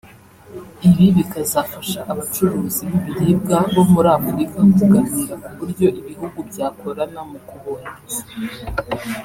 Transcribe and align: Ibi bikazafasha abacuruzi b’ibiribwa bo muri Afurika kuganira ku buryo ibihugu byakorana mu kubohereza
Ibi 0.89 1.05
bikazafasha 1.17 1.99
abacuruzi 2.11 2.83
b’ibiribwa 2.91 3.57
bo 3.73 3.83
muri 3.93 4.07
Afurika 4.17 4.55
kuganira 4.67 5.33
ku 5.43 5.49
buryo 5.57 5.87
ibihugu 5.99 6.37
byakorana 6.49 7.21
mu 7.29 7.39
kubohereza 7.47 8.21